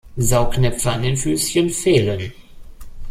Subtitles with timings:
[0.19, 2.33] Saugnäpfe an den Füßchen fehlen.